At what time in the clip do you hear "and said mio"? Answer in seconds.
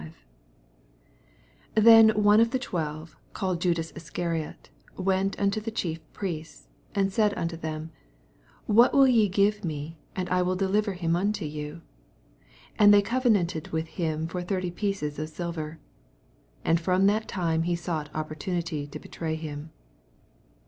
7.03-7.61